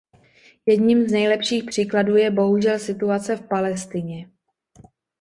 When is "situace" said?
2.79-3.35